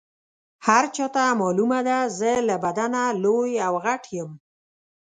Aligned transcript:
هر 0.67 0.83
چاته 0.95 1.23
معلومه 1.39 1.79
ده 1.87 1.97
زه 2.19 2.31
له 2.47 2.55
بدنه 2.65 3.01
لوی 3.23 3.53
او 3.67 3.73
غټ 3.85 4.03
یم. 4.17 4.31